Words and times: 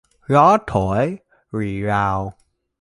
Gió 0.27 0.57
thổi 0.67 1.17
rì 1.51 1.81
rào 1.81 2.33